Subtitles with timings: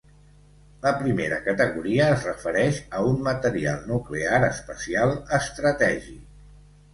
[0.85, 6.27] La Primera Categoria es refereix a un material nuclear especial estratègic.